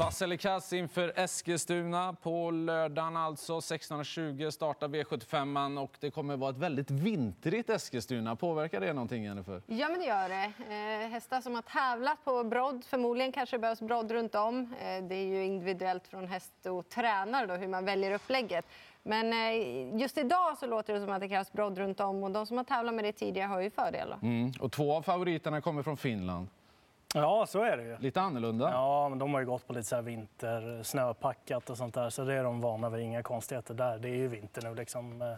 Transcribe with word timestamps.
Vasselikass 0.00 0.72
inför 0.72 1.12
Eskilstuna 1.16 2.16
på 2.22 2.50
lördagen 2.50 3.16
alltså. 3.16 3.58
16.20 3.58 4.50
startar 4.50 4.88
V75 4.88 5.78
och 5.78 5.96
det 6.00 6.10
kommer 6.10 6.36
vara 6.36 6.50
ett 6.50 6.56
väldigt 6.56 6.90
vintrigt 6.90 7.70
Eskilstuna. 7.70 8.36
Påverkar 8.36 8.80
det 8.80 8.92
någonting 8.92 9.24
Jennifer? 9.24 9.62
Ja, 9.66 9.88
men 9.88 9.98
det 9.98 10.06
gör 10.06 10.28
det. 10.28 10.52
Eh, 11.04 11.10
hästar 11.10 11.40
som 11.40 11.54
har 11.54 11.62
tävlat 11.62 12.24
på 12.24 12.44
brodd, 12.44 12.84
förmodligen 12.84 13.32
kanske 13.32 13.56
det 13.56 13.60
behövs 13.60 13.80
brodd 13.80 14.10
runt 14.10 14.34
om. 14.34 14.74
Eh, 14.80 15.04
det 15.04 15.14
är 15.14 15.26
ju 15.26 15.44
individuellt 15.44 16.06
från 16.06 16.26
häst 16.26 16.66
och 16.66 16.88
tränare 16.88 17.46
då, 17.46 17.54
hur 17.54 17.68
man 17.68 17.84
väljer 17.84 18.14
upplägget. 18.14 18.66
Men 19.02 19.32
eh, 19.32 20.00
just 20.00 20.18
idag 20.18 20.58
så 20.58 20.66
låter 20.66 20.94
det 20.94 21.00
som 21.00 21.10
att 21.10 21.20
det 21.20 21.28
krävs 21.28 21.52
brodd 21.52 21.78
runt 21.78 22.00
om 22.00 22.22
och 22.24 22.30
de 22.30 22.46
som 22.46 22.56
har 22.56 22.64
tävlat 22.64 22.94
med 22.94 23.04
det 23.04 23.12
tidigare 23.12 23.48
har 23.48 23.60
ju 23.60 23.70
fördel. 23.70 24.14
Mm. 24.22 24.52
Och 24.60 24.72
två 24.72 24.96
av 24.96 25.02
favoriterna 25.02 25.60
kommer 25.60 25.82
från 25.82 25.96
Finland. 25.96 26.48
Ja, 27.14 27.46
så 27.46 27.62
är 27.62 27.76
det 27.76 27.82
ju. 27.82 27.96
Lite 27.98 28.20
annorlunda. 28.20 28.70
Ja, 28.70 29.08
men 29.08 29.18
de 29.18 29.34
har 29.34 29.40
ju 29.40 29.46
gått 29.46 29.66
på 29.66 29.72
lite 29.72 29.88
så 29.88 29.94
här 29.94 30.02
vinter, 30.02 30.82
snöpackat 30.82 31.70
och 31.70 31.76
sånt 31.76 31.94
där. 31.94 32.10
Så 32.10 32.24
det 32.24 32.34
är 32.34 32.44
de 32.44 32.60
vana 32.60 32.90
vid. 32.90 33.00
Inga 33.00 33.22
konstigheter 33.22 33.74
där. 33.74 33.98
Det 33.98 34.08
är 34.08 34.16
ju 34.16 34.28
vinter 34.28 34.62
nu 34.62 34.74
liksom. 34.74 35.22
Eh, 35.22 35.34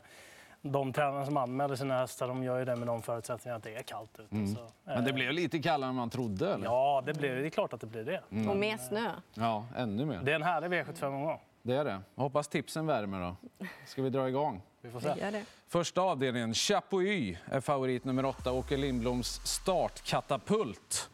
de 0.62 0.92
tränare 0.92 1.24
som 1.26 1.36
anmäler 1.36 1.74
sina 1.74 1.98
hästar 1.98 2.28
de 2.28 2.42
gör 2.42 2.58
ju 2.58 2.64
det 2.64 2.76
med 2.76 2.86
de 2.86 3.02
förutsättningarna 3.02 3.56
att 3.56 3.62
det 3.62 3.74
är 3.74 3.82
kallt 3.82 4.20
ute. 4.20 4.34
Mm. 4.34 4.54
Så, 4.54 4.60
men 4.84 5.04
det 5.04 5.10
eh, 5.10 5.14
blev 5.14 5.32
lite 5.32 5.58
kallare 5.58 5.90
än 5.90 5.96
man 5.96 6.10
trodde? 6.10 6.54
Eller? 6.54 6.64
Ja, 6.64 7.02
det, 7.06 7.14
blir, 7.14 7.34
det 7.34 7.46
är 7.46 7.50
klart 7.50 7.72
att 7.72 7.80
det 7.80 7.86
blir 7.86 8.04
det. 8.04 8.22
Mm. 8.30 8.50
Och 8.50 8.56
mer 8.56 8.76
snö. 8.76 9.10
Ja, 9.34 9.66
ännu 9.76 10.06
mer. 10.06 10.20
Det 10.22 10.30
är 10.30 10.36
en 10.36 10.42
härlig 10.42 10.72
V75-omgång. 10.72 11.40
Det 11.62 11.74
är 11.74 11.84
det. 11.84 12.00
hoppas 12.14 12.48
tipsen 12.48 12.86
värmer 12.86 13.20
då. 13.20 13.66
Ska 13.86 14.02
vi 14.02 14.10
dra 14.10 14.28
igång? 14.28 14.62
Vi 14.80 14.90
får 14.90 15.00
se. 15.00 15.44
Första 15.68 16.00
avdelningen, 16.00 16.54
Chapuis, 16.54 17.38
är 17.44 17.60
favorit 17.60 18.04
nummer 18.04 18.24
åtta. 18.24 18.52
Åke 18.52 18.76
Lindbloms 18.76 19.40
startkatapult. 19.46 21.10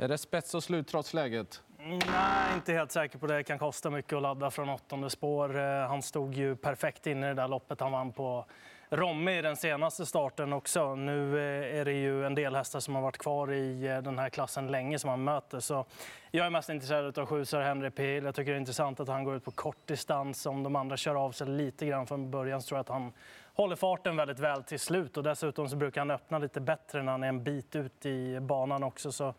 Är 0.00 0.08
det 0.08 0.18
spets 0.18 0.54
och 0.54 0.64
slut 0.64 0.88
trots 0.88 1.14
läget? 1.14 1.62
Nej, 1.78 2.54
inte 2.54 2.72
helt 2.72 2.92
säker 2.92 3.18
på 3.18 3.26
det. 3.26 3.36
Det 3.36 3.42
kan 3.42 3.58
kosta 3.58 3.90
mycket 3.90 4.12
att 4.12 4.22
ladda 4.22 4.50
från 4.50 4.68
åttonde 4.68 5.10
spår. 5.10 5.58
Eh, 5.58 5.88
han 5.88 6.02
stod 6.02 6.34
ju 6.34 6.56
perfekt 6.56 7.06
inne 7.06 7.26
i 7.26 7.28
det 7.28 7.34
där 7.34 7.48
loppet 7.48 7.80
han 7.80 7.92
vann 7.92 8.12
på 8.12 8.46
Romme 8.92 9.38
i 9.38 9.42
den 9.42 9.56
senaste 9.56 10.06
starten 10.06 10.52
också. 10.52 10.94
Nu 10.94 11.38
eh, 11.38 11.80
är 11.80 11.84
det 11.84 11.92
ju 11.92 12.26
en 12.26 12.34
del 12.34 12.54
hästar 12.54 12.80
som 12.80 12.94
har 12.94 13.02
varit 13.02 13.18
kvar 13.18 13.52
i 13.52 13.86
eh, 13.86 14.02
den 14.02 14.18
här 14.18 14.28
klassen 14.28 14.66
länge 14.66 14.98
som 14.98 15.10
han 15.10 15.24
möter. 15.24 15.60
Så 15.60 15.84
jag 16.30 16.46
är 16.46 16.50
mest 16.50 16.68
intresserad 16.68 17.18
av 17.18 17.26
sju 17.26 17.44
Henry 17.52 17.90
Pihl. 17.90 18.24
Jag 18.24 18.34
tycker 18.34 18.50
det 18.50 18.56
är 18.56 18.60
intressant 18.60 19.00
att 19.00 19.08
han 19.08 19.24
går 19.24 19.36
ut 19.36 19.44
på 19.44 19.50
kort 19.50 19.86
distans. 19.86 20.46
Om 20.46 20.62
de 20.62 20.76
andra 20.76 20.96
kör 20.96 21.14
av 21.14 21.32
sig 21.32 21.46
lite 21.46 21.86
grann 21.86 22.06
från 22.06 22.30
början 22.30 22.62
så 22.62 22.68
tror 22.68 22.76
jag 22.76 22.80
att 22.80 22.88
han 22.88 23.12
håller 23.54 23.76
farten 23.76 24.16
väldigt 24.16 24.38
väl 24.38 24.62
till 24.62 24.80
slut. 24.80 25.16
Och 25.16 25.22
dessutom 25.22 25.68
så 25.68 25.76
brukar 25.76 26.00
han 26.00 26.10
öppna 26.10 26.38
lite 26.38 26.60
bättre 26.60 27.02
när 27.02 27.12
han 27.12 27.22
är 27.22 27.28
en 27.28 27.44
bit 27.44 27.76
ut 27.76 28.06
i 28.06 28.40
banan 28.40 28.82
också. 28.82 29.12
Så 29.12 29.34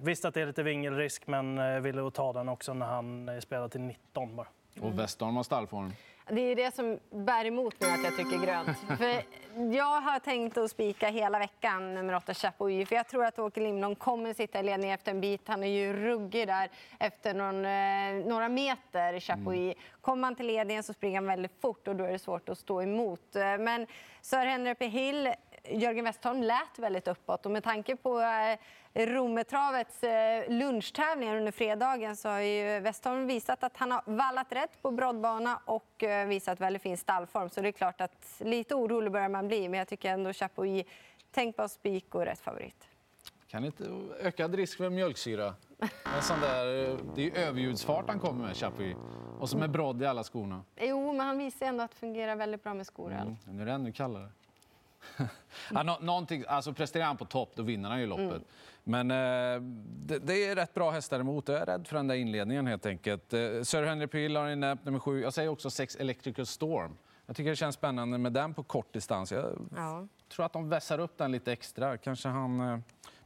visst 0.00 0.24
att 0.24 0.34
det 0.34 0.40
är 0.40 0.46
lite 0.46 0.62
vingelrisk, 0.62 1.26
men 1.26 1.58
eh, 1.58 1.80
ville 1.80 2.10
ta 2.10 2.32
den 2.32 2.48
också 2.48 2.74
när 2.74 2.86
han 2.86 3.40
spelar 3.42 3.68
till 3.68 3.80
19 3.80 4.36
bara. 4.36 4.46
Och 4.80 4.98
Westholm 4.98 5.36
har 5.36 5.42
stallform. 5.42 5.92
Det 6.32 6.40
är 6.40 6.56
det 6.56 6.74
som 6.74 6.98
bär 7.10 7.44
emot 7.44 7.80
mig 7.80 7.90
att 7.90 8.04
jag 8.04 8.16
trycker 8.16 8.46
grönt. 8.46 8.78
För 8.98 9.22
jag 9.74 10.00
har 10.00 10.18
tänkt 10.18 10.58
att 10.58 10.70
spika 10.70 11.08
hela 11.08 11.38
veckan 11.38 11.94
nummer 11.94 12.14
8 12.14 12.34
Chapuis. 12.34 12.88
För 12.88 12.96
jag 12.96 13.08
tror 13.08 13.24
att 13.24 13.38
Åke 13.38 13.60
Lindblom 13.60 13.94
kommer 13.94 14.34
sitta 14.34 14.60
i 14.60 14.62
ledning 14.62 14.90
efter 14.90 15.10
en 15.10 15.20
bit. 15.20 15.40
Han 15.48 15.62
är 15.62 15.68
ju 15.68 15.92
ruggig 15.92 16.46
där 16.46 16.70
efter 16.98 17.34
någon, 17.34 17.64
eh, 17.64 18.28
några 18.28 18.48
meter, 18.48 19.20
Chapuis. 19.20 19.74
Mm. 19.74 19.74
Kommer 20.00 20.24
han 20.24 20.34
till 20.34 20.46
ledningen 20.46 20.82
så 20.82 20.92
springer 20.92 21.16
han 21.16 21.26
väldigt 21.26 21.60
fort 21.60 21.88
och 21.88 21.96
då 21.96 22.04
är 22.04 22.12
det 22.12 22.18
svårt 22.18 22.48
att 22.48 22.58
stå 22.58 22.82
emot. 22.82 23.36
Eh, 23.36 23.58
men 23.58 23.86
Sir 24.22 24.46
Henry 24.46 24.88
Hill 24.88 25.34
Jörgen 25.64 26.04
Westholm 26.04 26.42
lät 26.42 26.78
väldigt 26.78 27.08
uppåt 27.08 27.46
och 27.46 27.52
med 27.52 27.64
tanke 27.64 27.96
på 27.96 28.20
eh, 28.20 28.58
Rometravets 28.94 30.04
eh, 30.04 30.50
lunchtävlingar 30.50 31.36
under 31.36 31.52
fredagen 31.52 32.16
så 32.16 32.28
har 32.28 32.40
ju 32.40 32.80
Westholm 32.80 33.26
visat 33.26 33.64
att 33.64 33.76
han 33.76 33.90
har 33.90 34.02
vallat 34.06 34.52
rätt 34.52 34.82
på 34.82 34.90
broddbana 34.90 35.60
och 35.64 36.02
eh, 36.02 36.26
visat 36.26 36.60
väldigt 36.60 36.82
fin 36.82 36.96
stallform. 36.96 37.48
Så 37.48 37.60
det 37.60 37.68
är 37.68 37.72
klart 37.72 38.00
att 38.00 38.34
lite 38.38 38.74
orolig 38.74 39.12
börjar 39.12 39.28
man 39.28 39.48
bli, 39.48 39.68
men 39.68 39.78
jag 39.78 39.88
tycker 39.88 40.10
ändå 40.10 40.32
Chapuis 40.32 40.86
tänkbar 41.30 41.68
spik 41.68 42.14
och 42.14 42.24
rätt 42.24 42.40
favorit. 42.40 42.88
Kan 43.46 43.64
inte 43.64 43.84
ökad 44.20 44.54
risk 44.54 44.76
för 44.76 44.90
mjölksyra? 44.90 45.54
En 46.16 46.22
sån 46.22 46.40
där, 46.40 46.64
det 47.14 47.22
är 47.22 47.24
ju 47.24 47.32
överljudsfart 47.34 48.04
han 48.08 48.20
kommer 48.20 48.46
med, 48.46 48.56
Chapuis. 48.56 48.96
Och 49.38 49.50
så 49.50 49.58
med 49.58 49.70
brodd 49.70 50.02
i 50.02 50.06
alla 50.06 50.24
skorna. 50.24 50.64
Jo, 50.76 51.12
men 51.12 51.26
han 51.26 51.38
visar 51.38 51.66
ändå 51.66 51.84
att 51.84 51.90
det 51.90 51.96
fungerar 51.96 52.36
väldigt 52.36 52.62
bra 52.62 52.74
med 52.74 52.86
skor. 52.86 53.12
Mm, 53.12 53.36
nu 53.46 53.62
är 53.62 53.66
det 53.66 53.72
ännu 53.72 53.92
kallare. 53.92 54.28
ja, 55.70 55.82
nå 55.82 55.98
någonting, 56.00 56.44
alltså 56.48 56.72
presterar 56.72 57.04
han 57.04 57.16
på 57.16 57.24
topp, 57.24 57.52
då 57.54 57.62
vinner 57.62 57.88
han 57.90 58.00
ju 58.00 58.06
loppet. 58.06 58.30
Mm. 58.30 58.42
Men 58.84 59.10
eh, 59.10 59.62
det, 60.06 60.18
det, 60.18 60.44
är 60.44 60.56
rätt 60.56 60.74
bra 60.74 60.90
hästar 60.90 61.20
emot. 61.20 61.48
Jag 61.48 61.60
är 61.60 61.66
rädd 61.66 61.86
för 61.86 61.96
den 61.96 62.06
där 62.06 62.14
inledningen 62.14 62.66
helt 62.66 62.86
enkelt. 62.86 63.32
Eh, 63.32 63.40
Sir 63.62 63.82
Henry 63.82 64.06
Pill 64.06 64.36
har 64.36 64.46
ni 64.46 64.76
nummer 64.82 64.98
sju. 64.98 65.22
Jag 65.22 65.34
säger 65.34 65.48
också 65.48 65.70
sex 65.70 65.96
Electrical 65.96 66.46
Storm. 66.46 66.96
Jag 67.26 67.36
tycker 67.36 67.50
det 67.50 67.56
känns 67.56 67.74
spännande 67.74 68.18
med 68.18 68.32
den 68.32 68.54
på 68.54 68.62
kort 68.62 68.92
distans. 68.92 69.32
Jag 69.32 69.68
ja. 69.76 70.06
tror 70.28 70.46
att 70.46 70.52
de 70.52 70.68
vässar 70.68 70.98
upp 70.98 71.18
den 71.18 71.32
lite 71.32 71.52
extra. 71.52 71.98
Kanske 71.98 72.28
han 72.28 72.60
eh, 72.60 72.78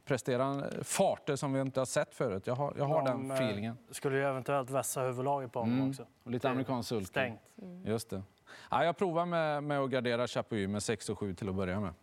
presterar 0.05 0.83
farter 0.83 1.35
som 1.35 1.53
vi 1.53 1.61
inte 1.61 1.79
har 1.79 1.85
sett 1.85 2.15
förut. 2.15 2.47
Jag 2.47 2.55
har, 2.55 2.73
jag 2.77 2.85
har 2.85 3.05
de, 3.05 3.27
den 3.27 3.31
eh, 3.31 3.37
feelingen. 3.37 3.77
Skulle 3.91 4.17
ju 4.17 4.23
eventuellt 4.23 4.69
vässa 4.69 5.01
huvudlaget 5.01 5.51
på 5.51 5.59
honom 5.59 5.75
mm. 5.75 5.89
också. 5.89 6.05
Och 6.23 6.31
lite 6.31 6.49
amerikansk 6.49 6.89
sulky. 6.89 7.05
Stängt. 7.05 7.39
Mm. 7.61 7.85
Just 7.85 8.09
det. 8.09 8.23
Ja, 8.71 8.85
jag 8.85 8.97
provar 8.97 9.25
med, 9.25 9.63
med 9.63 9.79
att 9.79 9.89
gardera 9.89 10.27
Chapuis 10.27 10.69
med 10.69 10.83
6 10.83 11.09
och 11.09 11.19
7 11.19 11.33
till 11.33 11.49
att 11.49 11.55
börja 11.55 11.79
med. 11.79 11.93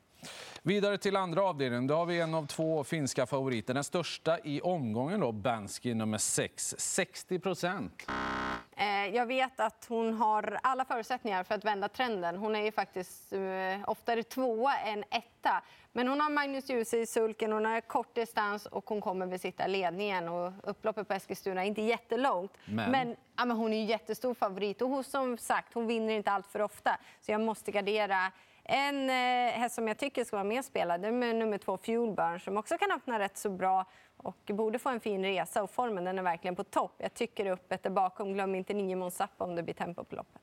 Vidare 0.62 0.98
till 0.98 1.16
andra 1.16 1.42
avdelningen. 1.42 1.86
Då 1.86 1.94
har 1.94 2.06
vi 2.06 2.20
en 2.20 2.34
av 2.34 2.46
två 2.46 2.84
finska 2.84 3.26
favoriter. 3.26 3.74
Den 3.74 3.84
största 3.84 4.38
i 4.38 4.60
omgången, 4.60 5.20
då, 5.20 5.32
Bansky 5.32 5.94
nummer 5.94 6.18
6. 6.18 6.74
60 6.78 7.38
procent. 7.38 8.06
Eh, 9.12 9.16
jag 9.16 9.26
vet 9.26 9.60
att 9.60 9.86
hon 9.88 10.14
har 10.14 10.58
alla 10.62 10.84
förutsättningar 10.84 11.44
för 11.44 11.54
att 11.54 11.64
vända 11.64 11.88
trenden. 11.88 12.36
Hon 12.36 12.56
är 12.56 12.64
ju 12.64 12.72
faktiskt 12.72 13.32
uh, 13.32 13.40
oftare 13.86 14.22
tvåa 14.22 14.76
än 14.76 15.04
etta. 15.10 15.62
Men 15.92 16.08
hon 16.08 16.20
har 16.20 16.30
Magnus 16.30 16.70
Djuse 16.70 16.98
i 16.98 17.06
sulken, 17.06 17.52
hon 17.52 17.64
har 17.64 17.80
kort 17.80 18.14
distans 18.14 18.66
och 18.66 18.88
hon 18.88 19.00
kommer 19.00 19.26
besitta 19.26 19.66
ledningen. 19.66 20.28
Och 20.28 20.52
upploppet 20.62 21.08
på 21.08 21.14
Eskilstuna 21.14 21.62
är 21.62 21.66
inte 21.66 21.82
jättelångt. 21.82 22.52
Men, 22.64 22.90
men, 22.90 23.16
ja, 23.36 23.44
men 23.44 23.56
hon 23.56 23.72
är 23.72 23.76
ju 23.76 23.84
jättestor 23.84 24.34
favorit 24.34 24.82
och 24.82 24.88
hon, 24.88 25.04
som 25.04 25.38
sagt, 25.38 25.74
hon 25.74 25.86
vinner 25.86 26.14
inte 26.14 26.30
allt 26.30 26.46
för 26.46 26.62
ofta. 26.62 26.98
Så 27.20 27.32
jag 27.32 27.40
måste 27.40 27.70
gardera 27.70 28.32
en 28.64 29.10
eh, 29.10 29.52
häst 29.60 29.74
som 29.74 29.88
jag 29.88 29.98
tycker 29.98 30.24
ska 30.24 30.36
vara 30.36 30.44
med 30.44 30.64
spelad 30.64 31.04
är 31.04 31.34
nummer 31.34 31.58
två 31.58 31.76
Fuelburn 31.76 32.40
som 32.40 32.56
också 32.56 32.78
kan 32.78 32.92
öppna 32.92 33.18
rätt 33.18 33.36
så 33.36 33.50
bra 33.50 33.84
och 34.16 34.36
borde 34.46 34.78
få 34.78 34.88
en 34.88 35.00
fin 35.00 35.24
resa. 35.24 35.62
och 35.62 35.70
Formen 35.70 36.04
den 36.04 36.18
är 36.18 36.22
verkligen 36.22 36.56
på 36.56 36.64
topp. 36.64 36.94
Jag 36.98 37.14
tycker 37.14 37.46
öppet 37.46 37.86
är 37.86 37.90
bakom. 37.90 38.32
Glöm 38.32 38.54
inte 38.54 38.74
nio 38.74 38.96
Måns 38.96 39.20
om 39.36 39.54
det 39.54 39.62
blir 39.62 39.74
tempo 39.74 40.04
på 40.04 40.16
loppet. 40.16 40.42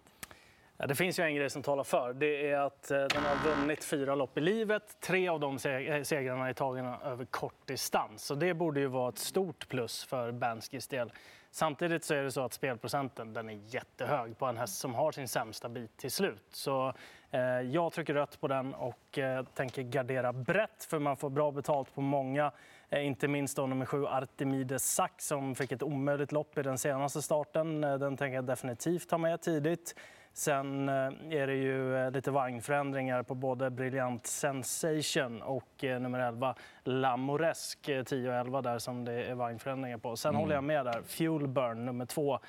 Ja, 0.77 0.87
det 0.87 0.95
finns 0.95 1.19
ju 1.19 1.23
en 1.23 1.35
grej 1.35 1.49
som 1.49 1.63
talar 1.63 1.83
för. 1.83 2.13
Det 2.13 2.49
är 2.49 2.59
att 2.59 2.91
eh, 2.91 2.97
den 2.97 3.23
har 3.23 3.55
vunnit 3.55 3.83
fyra 3.83 4.15
lopp 4.15 4.37
i 4.37 4.41
livet. 4.41 4.99
Tre 4.99 5.27
av 5.27 5.39
de 5.39 5.53
eh, 5.55 6.03
segrarna 6.03 6.49
är 6.49 6.53
tagna 6.53 6.99
över 7.03 7.25
kort 7.25 7.67
distans. 7.67 8.23
Så 8.23 8.35
det 8.35 8.53
borde 8.53 8.79
ju 8.79 8.87
vara 8.87 9.09
ett 9.09 9.17
stort 9.17 9.67
plus 9.67 10.03
för 10.03 10.31
Banskis 10.31 10.87
del. 10.87 11.11
Samtidigt 11.51 12.03
så 12.03 12.13
är 12.13 12.23
det 12.23 12.31
så 12.31 12.41
att 12.41 12.53
spelprocenten 12.53 13.33
den 13.33 13.49
är 13.49 13.59
jättehög 13.67 14.37
på 14.37 14.45
en 14.45 14.57
häst 14.57 14.77
som 14.77 14.95
har 14.95 15.11
sin 15.11 15.27
sämsta 15.27 15.69
bit 15.69 15.97
till 15.97 16.11
slut. 16.11 16.45
Så 16.51 16.93
eh, 17.31 17.41
jag 17.41 17.93
trycker 17.93 18.13
rött 18.13 18.41
på 18.41 18.47
den 18.47 18.73
och 18.73 19.17
eh, 19.17 19.45
tänker 19.45 19.83
gardera 19.83 20.33
brett 20.33 20.83
för 20.89 20.99
man 20.99 21.17
får 21.17 21.29
bra 21.29 21.51
betalt 21.51 21.95
på 21.95 22.01
många. 22.01 22.51
Eh, 22.89 23.05
inte 23.05 23.27
minst 23.27 23.57
då 23.57 23.67
nummer 23.67 23.85
sju 23.85 24.05
Artemides 24.05 24.93
Sack 24.93 25.21
som 25.21 25.55
fick 25.55 25.71
ett 25.71 25.83
omöjligt 25.83 26.31
lopp 26.31 26.57
i 26.57 26.63
den 26.63 26.77
senaste 26.77 27.21
starten. 27.21 27.83
Eh, 27.83 27.97
den 27.97 28.17
tänker 28.17 28.35
jag 28.35 28.45
definitivt 28.45 29.09
ta 29.09 29.17
med 29.17 29.41
tidigt. 29.41 29.95
Sen 30.39 30.89
eh, 30.89 30.95
är 31.29 31.47
det 31.47 31.55
ju 31.55 31.97
eh, 31.97 32.11
lite 32.11 32.31
vagnförändringar 32.31 33.23
på 33.23 33.35
både 33.35 33.69
Brilliant 33.69 34.27
Sensation 34.27 35.41
och 35.41 35.83
eh, 35.83 35.99
nummer 35.99 36.19
11 36.19 36.55
Lamoresk 36.83 37.89
10 38.05 38.29
och 38.29 38.35
11 38.35 38.61
där 38.61 38.79
som 38.79 39.05
det 39.05 39.23
är 39.23 39.35
vagnförändringar 39.35 39.97
på. 39.97 40.15
Sen 40.15 40.29
mm. 40.29 40.41
håller 40.41 40.55
jag 40.55 40.63
med 40.63 40.85
där. 40.85 41.01
Fuel 41.05 41.47
Burn 41.47 41.85
nummer 41.85 42.05
2 42.05 42.39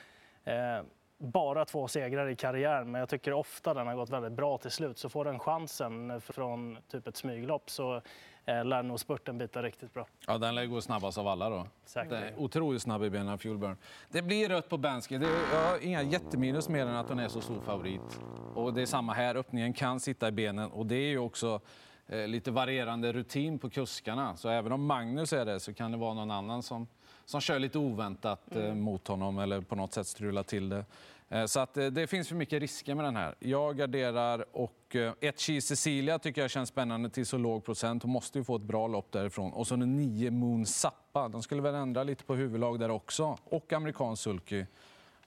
bara 1.20 1.64
två 1.64 1.88
segrar 1.88 2.28
i 2.28 2.36
karriären, 2.36 2.90
men 2.90 2.98
jag 2.98 3.08
tycker 3.08 3.32
ofta 3.32 3.74
den 3.74 3.86
har 3.86 3.94
gått 3.94 4.10
väldigt 4.10 4.32
bra 4.32 4.58
till 4.58 4.70
slut. 4.70 4.98
Så 4.98 5.08
får 5.08 5.24
den 5.24 5.38
chansen 5.38 6.20
från 6.20 6.78
typ 6.90 7.06
ett 7.06 7.16
smyglopp 7.16 7.70
så 7.70 8.02
eh, 8.44 8.64
lär 8.64 8.82
nog 8.82 9.00
spurten 9.00 9.38
bita 9.38 9.62
riktigt 9.62 9.94
bra. 9.94 10.06
Ja, 10.26 10.38
den 10.38 10.54
lär 10.54 10.66
gå 10.66 10.80
snabbast 10.80 11.18
av 11.18 11.28
alla 11.28 11.50
då. 11.50 11.66
Säkert. 11.84 12.34
Otroligt 12.36 12.82
snabb 12.82 13.04
i 13.04 13.10
benen, 13.10 13.38
Fuelburn. 13.38 13.76
Det 14.08 14.22
blir 14.22 14.48
rött 14.48 14.68
på 14.68 14.78
Bansky. 14.78 15.18
Det 15.18 15.26
är, 15.26 15.54
jag 15.54 15.70
har 15.70 15.84
inga 15.84 16.02
jätteminus 16.02 16.68
mer 16.68 16.86
än 16.86 16.96
att 16.96 17.08
hon 17.08 17.18
är 17.18 17.28
så 17.28 17.40
stor 17.40 17.60
favorit. 17.60 18.20
Och 18.54 18.74
det 18.74 18.82
är 18.82 18.86
samma 18.86 19.12
här, 19.12 19.34
öppningen 19.34 19.72
kan 19.72 20.00
sitta 20.00 20.28
i 20.28 20.32
benen 20.32 20.70
och 20.70 20.86
det 20.86 20.96
är 20.96 21.08
ju 21.08 21.18
också 21.18 21.60
eh, 22.06 22.28
lite 22.28 22.50
varierande 22.50 23.12
rutin 23.12 23.58
på 23.58 23.70
kuskarna. 23.70 24.36
Så 24.36 24.48
även 24.48 24.72
om 24.72 24.86
Magnus 24.86 25.32
är 25.32 25.44
det 25.44 25.60
så 25.60 25.74
kan 25.74 25.92
det 25.92 25.98
vara 25.98 26.14
någon 26.14 26.30
annan 26.30 26.62
som 26.62 26.86
som 27.30 27.40
kör 27.40 27.58
lite 27.58 27.78
oväntat 27.78 28.56
eh, 28.56 28.64
mm. 28.64 28.80
mot 28.80 29.08
honom 29.08 29.38
eller 29.38 29.60
på 29.60 29.74
något 29.74 29.92
sätt 29.92 30.06
strular 30.06 30.42
till 30.42 30.68
det. 30.68 30.84
Eh, 31.28 31.44
Så 31.44 31.60
att 31.60 31.76
eh, 31.76 31.86
det 31.86 32.06
finns 32.06 32.28
för 32.28 32.36
mycket 32.36 32.60
risker 32.60 32.94
med 32.94 33.04
den 33.04 33.16
här. 33.16 33.34
Jag 33.38 33.76
garderar 33.76 34.44
och 34.52 34.96
ett 35.20 35.40
Cheese 35.40 35.66
Cecilia 35.66 36.18
tycker 36.18 36.40
jag 36.40 36.50
känns 36.50 36.68
spännande 36.68 37.10
till 37.10 37.26
så 37.26 37.38
låg 37.38 37.64
procent. 37.64 38.02
Hon 38.02 38.12
måste 38.12 38.38
ju 38.38 38.44
få 38.44 38.56
ett 38.56 38.62
bra 38.62 38.86
lopp 38.86 39.12
därifrån. 39.12 39.52
Och 39.52 39.66
så 39.66 39.74
en 39.74 39.96
9 39.96 40.30
Moon 40.30 40.66
Zappa. 40.66 41.28
De 41.28 41.42
skulle 41.42 41.62
väl 41.62 41.74
ändra 41.74 42.02
lite 42.02 42.24
på 42.24 42.34
huvudlag 42.34 42.80
där 42.80 42.90
också. 42.90 43.38
Och 43.44 43.72
amerikansk 43.72 44.22
sulky. 44.22 44.64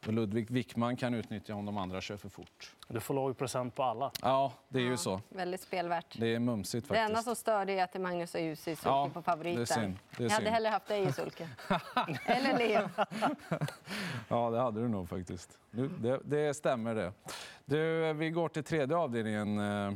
Och 0.07 0.13
Ludvig 0.13 0.49
Wickman 0.51 0.95
kan 0.95 1.13
utnyttja 1.13 1.55
om 1.55 1.65
de 1.65 1.77
andra 1.77 2.01
kör 2.01 2.17
för 2.17 2.29
fort. 2.29 2.71
Du 2.87 2.99
får 2.99 3.13
låg 3.13 3.37
procent 3.37 3.75
på 3.75 3.83
alla. 3.83 4.11
Ja, 4.21 4.53
det 4.69 4.79
är 4.79 4.83
ju 4.83 4.97
så. 4.97 5.21
Väldigt 5.29 5.61
spelvärt. 5.61 6.19
Det 6.19 6.35
är 6.35 6.39
mumsigt 6.39 6.89
Det 6.89 6.95
enda 6.97 7.07
faktiskt. 7.07 7.23
som 7.25 7.35
stör 7.35 7.65
det 7.65 7.79
är 7.79 7.83
att 7.83 7.91
det 7.93 7.97
är 7.99 8.01
Magnus 8.01 8.35
och 8.35 8.41
Jussi 8.41 8.71
i 8.71 8.75
sulken 8.75 8.91
Ja, 8.91 9.09
på 9.13 9.21
favoriten. 9.21 9.55
det 9.65 9.71
är 9.71 9.81
synd. 9.81 9.97
Det 10.17 10.23
är 10.23 10.27
jag 10.29 10.35
hade 10.35 10.49
hellre 10.49 10.69
haft 10.69 10.87
dig 10.87 11.03
i 11.03 11.11
sulken. 11.11 11.47
Eller 12.25 12.57
Leo. 12.57 12.89
Ja, 14.27 14.49
det 14.49 14.59
hade 14.61 14.81
du 14.81 14.87
nog 14.87 15.09
faktiskt. 15.09 15.57
Det, 15.71 16.19
det 16.23 16.53
stämmer 16.53 16.95
det. 16.95 17.13
Du, 17.65 18.13
vi 18.13 18.29
går 18.29 18.49
till 18.49 18.63
tredje 18.63 18.97
avdelningen, 18.97 19.59
eh, 19.59 19.93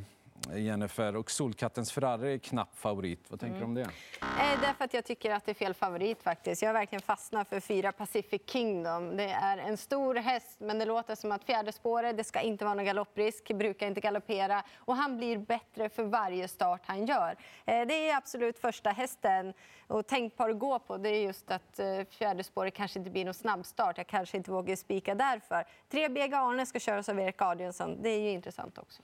Jennifer. 0.55 1.15
Och 1.15 1.31
Solkattens 1.31 1.91
Ferrari 1.91 2.33
är 2.33 2.37
knapp 2.37 2.75
favorit. 2.77 3.25
Vad 3.29 3.39
tänker 3.39 3.59
du 3.59 3.65
om 3.65 3.73
det? 3.73 3.81
Eh, 3.81 4.61
Därför 4.61 4.85
att 4.85 4.93
jag 4.93 5.05
tycker 5.05 5.31
att 5.33 5.45
det 5.45 5.51
är 5.51 5.53
fel 5.53 5.73
favorit 5.73 6.23
faktiskt. 6.23 6.61
Jag 6.61 6.69
har 6.69 6.73
verkligen 6.73 7.01
fastnat 7.01 7.49
för 7.49 7.59
fyra 7.59 7.91
Pacific 7.91 8.41
Kingdom. 8.45 9.17
Det 9.17 9.29
är 9.29 9.57
en 9.57 9.77
stor 9.77 10.15
häst, 10.15 10.55
men 10.59 10.79
det 10.79 10.85
låter 10.85 11.15
som 11.15 11.31
att 11.31 11.43
fjärde 11.43 11.71
spåret, 11.71 12.17
det 12.17 12.23
ska 12.23 12.41
inte 12.41 12.65
vara 12.65 12.75
någon 12.75 12.85
galopprisk, 12.85 13.47
brukar 13.53 13.87
inte 13.87 14.01
galoppera 14.01 14.63
och 14.77 14.95
han 14.95 15.17
blir 15.17 15.37
bättre 15.37 15.89
för 15.89 16.03
varje 16.03 16.47
start 16.47 16.81
han 16.85 17.05
gör. 17.05 17.35
Eh, 17.65 17.85
Det 17.87 18.09
är 18.09 18.17
absolut 18.17 18.59
första 18.59 18.89
hästen 18.89 19.53
och 19.87 20.07
tänkbar 20.07 20.49
att 20.49 20.59
gå 20.59 20.79
på 20.79 20.97
det 20.97 21.09
är 21.09 21.21
just 21.21 21.51
att 21.51 21.79
eh, 21.79 21.85
fjärde 22.09 22.43
spåret 22.43 22.73
kanske 22.73 22.99
inte 22.99 23.11
blir 23.11 23.25
någon 23.25 23.33
snabbstart. 23.33 23.97
Jag 23.97 24.07
kanske 24.07 24.37
inte 24.37 24.51
vågar 24.51 24.75
spika 24.75 25.15
därför. 25.15 25.65
Tre 25.91 26.09
Bega 26.09 26.37
Arne 26.37 26.65
ska 26.65 26.79
köras 26.79 27.09
av 27.09 27.19
Erik 27.19 27.41
Adielsson. 27.41 28.01
Det 28.01 28.09
är 28.09 28.19
ju 28.19 28.29
intressant 28.31 28.77
också. 28.77 29.01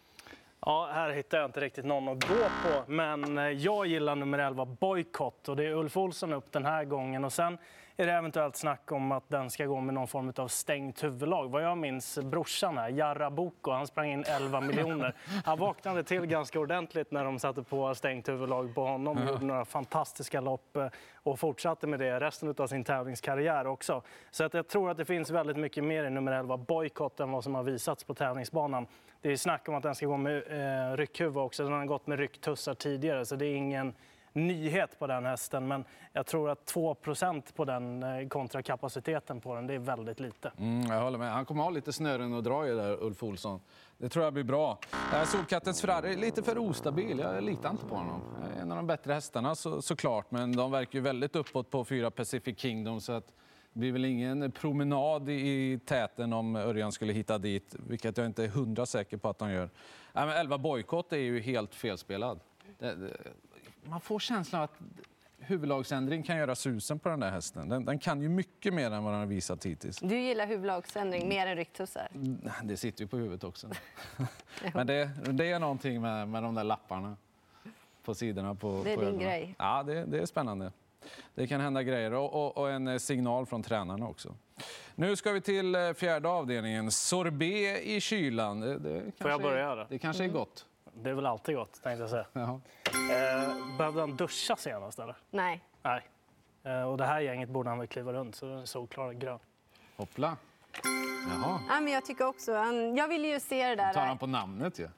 Ja, 0.65 0.89
här 0.93 1.09
hittar 1.09 1.37
jag 1.37 1.47
inte 1.47 1.61
riktigt 1.61 1.85
någon 1.85 2.07
att 2.07 2.27
gå 2.27 2.35
på, 2.35 2.91
men 2.91 3.37
eh, 3.37 3.49
jag 3.49 3.85
gillar 3.85 4.15
nummer 4.15 4.39
11, 4.39 4.65
Boycott. 4.65 5.49
Och 5.49 5.55
det 5.55 5.65
är 5.65 5.73
Ulf 5.73 5.97
Olsson 5.97 6.33
upp 6.33 6.51
den 6.51 6.65
här 6.65 6.85
gången. 6.85 7.25
Och 7.25 7.33
sen 7.33 7.57
är 7.97 8.05
det 8.05 8.11
eventuellt 8.11 8.55
snack 8.55 8.91
om 8.91 9.11
att 9.11 9.29
den 9.29 9.49
ska 9.49 9.65
gå 9.65 9.81
med 9.81 9.93
någon 9.93 10.07
form 10.07 10.33
av 10.35 10.47
stängt 10.47 11.03
huvudlag. 11.03 11.47
Vad 11.51 11.63
jag 11.63 11.77
minns 11.77 12.17
brorsan 12.17 12.77
här, 12.77 12.89
Jarra 12.89 13.29
Boko, 13.29 13.71
han 13.71 13.87
sprang 13.87 14.11
in 14.11 14.23
11 14.27 14.61
miljoner. 14.61 15.15
Han 15.45 15.59
vaknade 15.59 16.03
till 16.03 16.25
ganska 16.25 16.59
ordentligt 16.59 17.11
när 17.11 17.25
de 17.25 17.39
satte 17.39 17.63
på 17.63 17.95
stängt 17.95 18.29
huvudlag 18.29 18.75
på 18.75 18.85
honom. 18.85 19.17
och 19.17 19.27
Gjorde 19.29 19.45
några 19.45 19.65
fantastiska 19.65 20.41
lopp 20.41 20.75
eh, 20.75 20.87
och 21.15 21.39
fortsatte 21.39 21.87
med 21.87 21.99
det 21.99 22.19
resten 22.19 22.55
av 22.57 22.67
sin 22.67 22.83
tävlingskarriär 22.83 23.67
också. 23.67 24.01
Så 24.31 24.43
att 24.43 24.53
jag 24.53 24.67
tror 24.67 24.91
att 24.91 24.97
det 24.97 25.05
finns 25.05 25.29
väldigt 25.29 25.57
mycket 25.57 25.83
mer 25.83 26.03
i 26.03 26.09
nummer 26.09 26.31
11, 26.31 26.57
Boycott, 26.57 27.19
än 27.19 27.31
vad 27.31 27.43
som 27.43 27.55
har 27.55 27.63
visats 27.63 28.03
på 28.03 28.13
tävlingsbanan. 28.13 28.87
Det 29.23 29.31
är 29.31 29.37
snack 29.37 29.69
om 29.69 29.75
att 29.75 29.83
den 29.83 29.95
ska 29.95 30.05
gå 30.05 30.17
med 30.17 30.43
eh, 30.91 30.97
ryckhuvud 30.97 31.37
också. 31.37 31.63
Den 31.63 31.73
har 31.73 31.85
gått 31.85 32.07
med 32.07 32.19
rycktussar 32.19 32.73
tidigare, 32.73 33.25
så 33.25 33.35
det 33.35 33.45
är 33.45 33.55
ingen 33.55 33.93
nyhet 34.33 34.99
på 34.99 35.07
den 35.07 35.25
hästen. 35.25 35.67
Men 35.67 35.85
jag 36.13 36.25
tror 36.25 36.49
att 36.49 36.73
2% 36.73 37.41
på 37.55 37.65
den 37.65 38.03
eh, 38.03 38.27
kontra 38.27 38.61
kapaciteten 38.61 39.41
på 39.41 39.55
den, 39.55 39.67
det 39.67 39.73
är 39.73 39.79
väldigt 39.79 40.19
lite. 40.19 40.51
Mm, 40.57 40.91
jag 40.91 41.01
håller 41.01 41.17
med. 41.17 41.31
Han 41.31 41.45
kommer 41.45 41.63
ha 41.63 41.69
lite 41.69 41.93
snören 41.93 42.33
och 42.33 42.43
dra 42.43 42.67
i 42.67 42.71
där, 42.71 43.03
Ulf 43.03 43.23
Olsson. 43.23 43.59
Det 43.97 44.09
tror 44.09 44.25
jag 44.25 44.33
blir 44.33 44.43
bra. 44.43 44.79
Solkattens 45.25 45.81
Ferrari 45.81 46.13
är 46.13 46.17
lite 46.17 46.43
för 46.43 46.57
ostabil. 46.57 47.19
Jag 47.19 47.43
litar 47.43 47.69
inte 47.69 47.85
på 47.85 47.95
honom. 47.95 48.21
En 48.61 48.71
av 48.71 48.77
de 48.77 48.87
bättre 48.87 49.13
hästarna 49.13 49.55
så, 49.55 49.81
såklart, 49.81 50.31
men 50.31 50.55
de 50.55 50.71
verkar 50.71 50.99
ju 50.99 51.01
väldigt 51.01 51.35
uppåt 51.35 51.69
på 51.69 51.85
fyra 51.85 52.11
Pacific 52.11 52.59
Kingdom. 52.59 53.01
Så 53.01 53.11
att 53.13 53.33
det 53.73 53.79
blir 53.79 53.91
väl 53.91 54.05
ingen 54.05 54.51
promenad 54.51 55.29
i 55.29 55.79
täten 55.85 56.33
om 56.33 56.55
Örjan 56.55 56.91
skulle 56.91 57.13
hitta 57.13 57.37
dit, 57.37 57.75
vilket 57.87 58.17
jag 58.17 58.25
inte 58.25 58.43
är 58.43 58.47
hundra 58.47 58.85
säker 58.85 59.17
på 59.17 59.29
att 59.29 59.41
han 59.41 59.51
gör. 59.51 59.69
Nej, 60.13 60.25
men 60.25 60.37
11 60.37 60.57
Boycott 60.57 61.13
är 61.13 61.17
ju 61.17 61.39
helt 61.39 61.75
felspelad. 61.75 62.39
Man 63.83 64.01
får 64.01 64.19
känslan 64.19 64.61
att 64.61 64.79
huvudlagsändring 65.37 66.23
kan 66.23 66.37
göra 66.37 66.55
susen 66.55 66.99
på 66.99 67.09
den 67.09 67.19
där 67.19 67.31
hästen. 67.31 67.69
Den, 67.69 67.85
den 67.85 67.99
kan 67.99 68.21
ju 68.21 68.29
mycket 68.29 68.73
mer 68.73 68.91
än 68.91 69.03
vad 69.03 69.13
den 69.13 69.19
har 69.19 69.27
visat 69.27 69.65
hittills. 69.65 69.99
Du 69.99 70.19
gillar 70.19 70.47
huvudlagsändring 70.47 71.27
mer 71.29 71.47
än 71.47 71.55
rycktussar. 71.55 72.07
Det 72.63 72.77
sitter 72.77 73.01
ju 73.01 73.07
på 73.07 73.17
huvudet 73.17 73.43
också. 73.43 73.67
Men 74.73 74.87
det, 74.87 75.09
det 75.31 75.51
är 75.51 75.59
någonting 75.59 76.01
med, 76.01 76.27
med 76.27 76.43
de 76.43 76.55
där 76.55 76.63
lapparna 76.63 77.17
på 78.03 78.15
sidorna. 78.15 78.55
På, 78.55 78.81
Det 78.83 78.91
är 78.91 78.95
på 78.95 79.01
din 79.01 79.09
ögonen. 79.09 79.25
grej. 79.25 79.55
Ja, 79.57 79.83
det, 79.83 80.05
det 80.05 80.19
är 80.21 80.25
spännande. 80.25 80.71
Det 81.35 81.47
kan 81.47 81.61
hända 81.61 81.83
grejer 81.83 82.13
och, 82.13 82.33
och, 82.33 82.57
och 82.57 82.71
en 82.71 82.99
signal 82.99 83.45
från 83.45 83.63
tränarna 83.63 84.07
också. 84.07 84.35
Nu 84.95 85.15
ska 85.15 85.31
vi 85.31 85.41
till 85.41 85.75
eh, 85.75 85.93
fjärde 85.93 86.29
avdelningen. 86.29 86.91
Sorbet 86.91 87.81
i 87.81 88.01
kylan. 88.01 88.59
Det, 88.59 88.79
det 88.79 89.01
kanske, 89.01 89.29
jag 89.29 89.41
börja 89.41 89.75
då? 89.75 89.85
Det 89.89 89.99
kanske 89.99 90.23
är 90.23 90.27
gott. 90.27 90.65
Det 90.93 91.09
är 91.09 91.13
väl 91.13 91.25
alltid 91.25 91.55
gott, 91.55 91.83
tänkte 91.83 92.01
jag 92.03 92.09
säga. 92.09 92.25
Jaha. 92.33 92.61
Eh, 92.85 93.77
behövde 93.77 93.99
han 93.99 94.15
duscha 94.15 94.55
senast, 94.55 94.99
eller? 94.99 95.15
Nej. 95.31 95.61
Nej. 95.81 96.01
Eh, 96.63 96.83
och 96.83 96.97
det 96.97 97.05
här 97.05 97.21
gänget 97.21 97.49
borde 97.49 97.69
han 97.69 97.79
väl 97.79 97.87
kliva 97.87 98.13
runt, 98.13 98.35
så 98.35 98.45
den 98.45 98.57
är 98.59 98.65
solklar 98.65 99.13
grön. 99.13 99.39
Hoppla. 99.95 100.37
Jaha. 101.29 101.59
Ja, 101.69 101.79
men 101.79 101.93
jag 101.93 102.05
tycker 102.05 102.27
också, 102.27 102.53
han- 102.55 102.95
jag 102.95 103.07
vill 103.07 103.25
ju 103.25 103.39
se 103.39 103.67
det 103.67 103.75
där. 103.75 103.93
Tar 103.93 104.05
han 104.05 104.17
på 104.17 104.27
namnet 104.27 104.79
ju. 104.79 104.89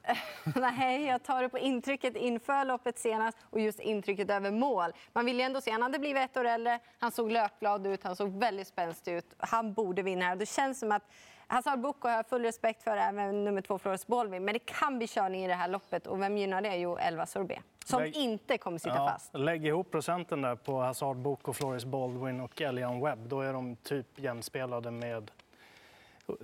Nej, 0.56 1.04
jag 1.04 1.22
tar 1.22 1.42
det 1.42 1.48
på 1.48 1.58
intrycket 1.58 2.16
inför 2.16 2.64
loppet 2.64 2.98
senast 2.98 3.38
och 3.50 3.60
just 3.60 3.80
intrycket 3.80 4.30
över 4.30 4.50
mål. 4.50 4.90
Man 5.12 5.24
vill 5.26 5.36
ju 5.36 5.42
ändå 5.42 5.60
se, 5.60 5.70
han 5.70 5.82
hade 5.82 5.98
blivit 5.98 6.22
ett 6.22 6.36
år 6.36 6.44
äldre, 6.44 6.78
han 6.98 7.10
såg 7.12 7.30
löpglad 7.32 7.86
ut, 7.86 8.04
han 8.04 8.16
såg 8.16 8.40
väldigt 8.40 8.66
spänstig 8.68 9.12
ut. 9.14 9.34
Han 9.38 9.72
borde 9.72 10.02
vinna 10.02 10.24
här. 10.24 10.36
Det 10.36 10.46
känns 10.46 10.78
som 10.80 10.92
att 10.92 11.02
Hazard 11.48 11.80
Boko 11.80 12.08
har 12.08 12.14
jag 12.16 12.26
full 12.28 12.42
respekt 12.42 12.82
för, 12.82 12.96
även 12.96 13.44
nummer 13.44 13.60
två 13.62 13.78
Flores 13.78 14.06
Baldwin. 14.06 14.44
Men 14.44 14.52
det 14.52 14.58
kan 14.58 14.98
bli 14.98 15.06
körning 15.08 15.44
i 15.44 15.48
det 15.48 15.54
här 15.54 15.68
loppet 15.68 16.06
och 16.06 16.22
vem 16.22 16.36
gynnar 16.38 16.60
det? 16.62 16.76
Jo, 16.76 16.96
11 16.98 17.26
Sorbet. 17.26 17.58
Som 17.84 18.02
Lägg- 18.02 18.16
inte 18.16 18.58
kommer 18.58 18.78
sitta 18.78 18.96
Ja, 18.96 19.08
fast. 19.08 19.34
lägg 19.34 19.66
ihop 19.66 19.90
procenten 19.90 20.42
där 20.42 20.54
på 20.56 20.80
Hazard 20.80 21.16
Boko, 21.16 21.52
Floris 21.52 21.84
Baldwin 21.84 22.40
och 22.40 22.60
Elian 22.60 23.00
Webb. 23.00 23.18
Då 23.28 23.40
är 23.40 23.52
de 23.52 23.76
typ 23.76 24.18
jämspelade 24.18 24.90
med 24.90 25.30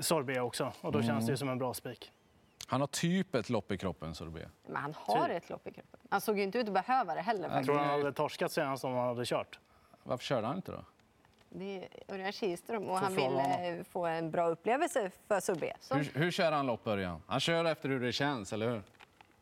Sorbet 0.01 0.41
också. 0.41 0.73
Och 0.81 0.93
då 0.93 1.03
känns 1.03 1.27
det 1.27 1.33
ju 1.33 1.37
som 1.37 1.49
en 1.49 1.59
bra 1.59 1.75
spik. 1.75 2.13
Han 2.67 2.81
har 2.81 2.89
typ 2.89 3.35
ett 3.35 3.51
lopp 3.51 3.73
i 3.73 3.79
kroppen, 3.79 4.15
Sorbet. 4.15 4.49
Men 4.67 4.77
han 4.77 4.95
har 4.99 5.29
Typ. 5.29 5.37
ett 5.37 5.51
lopp 5.51 5.67
i 5.67 5.71
kroppen. 5.71 6.01
Han 6.09 6.21
såg 6.21 6.39
ju 6.39 6.45
inte 6.45 6.59
ut 6.59 6.67
att 6.67 6.75
behöva 6.75 7.15
det 7.15 7.21
heller. 7.21 7.51
Jag 7.51 7.65
tror 7.65 7.79
han 7.79 7.89
hade 7.89 8.13
torskat 8.13 8.53
senast 8.53 8.85
om 8.85 8.93
han 8.93 9.09
hade 9.09 9.25
kört. 9.25 9.59
Varför 10.03 10.25
körde 10.25 10.47
han 10.47 10.57
inte 10.57 10.73
då? 10.73 10.85
Det 11.49 11.79
är 11.79 12.15
Örjan 12.15 12.33
Kihlström 12.33 12.83
och 12.83 12.99
han 12.99 13.15
vill 13.15 13.25
eh, 13.79 13.85
få 13.91 14.07
en 14.07 14.31
bra 14.31 14.49
upplevelse 14.49 15.11
för 15.29 15.41
Sorbet. 15.41 15.77
Så 15.81 15.95
Hur, 15.95 16.11
hur 16.15 16.31
kör 16.31 16.53
han 16.53 16.67
lopp, 16.67 16.87
Örjan? 16.87 17.23
Han 17.27 17.41
kör 17.41 17.65
efter 17.65 17.89
hur 17.89 18.01
det 18.01 18.13
känns, 18.13 18.53
eller 18.53 18.71
hur? 18.71 18.83